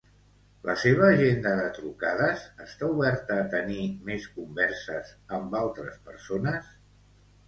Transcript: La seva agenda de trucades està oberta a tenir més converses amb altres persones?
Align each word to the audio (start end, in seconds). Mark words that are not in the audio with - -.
La 0.67 0.73
seva 0.83 1.07
agenda 1.15 1.49
de 1.57 1.65
trucades 1.75 2.45
està 2.67 2.89
oberta 2.93 3.37
a 3.41 3.43
tenir 3.51 3.83
més 4.07 4.25
converses 4.39 5.13
amb 5.41 5.59
altres 5.61 6.01
persones? 6.09 6.73